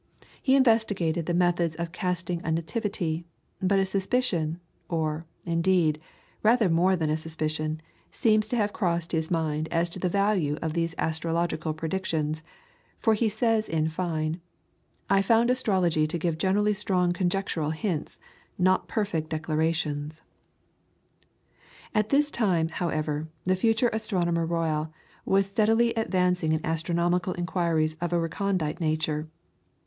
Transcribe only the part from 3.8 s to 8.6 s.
suspicion, or, indeed, rather more than a suspicion, seems to